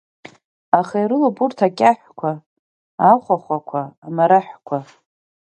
[0.79, 2.31] Аха ирылоуп урҭ акьаҳәқәа,
[3.11, 4.77] ахәахәақәа, амараҳәқәа.